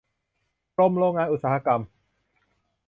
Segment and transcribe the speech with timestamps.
[0.75, 1.81] กรมโรงงานอุตสาหกรรม